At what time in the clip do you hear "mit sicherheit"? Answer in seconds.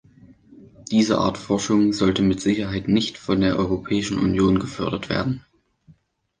2.23-2.87